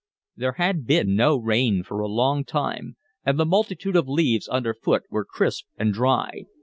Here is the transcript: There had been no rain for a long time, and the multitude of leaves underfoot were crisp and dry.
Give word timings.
There 0.35 0.53
had 0.53 0.87
been 0.87 1.15
no 1.15 1.37
rain 1.37 1.83
for 1.83 1.99
a 1.99 2.07
long 2.07 2.43
time, 2.43 2.95
and 3.23 3.37
the 3.39 3.45
multitude 3.45 3.95
of 3.95 4.07
leaves 4.07 4.47
underfoot 4.47 5.03
were 5.11 5.25
crisp 5.25 5.67
and 5.77 5.93
dry. 5.93 6.45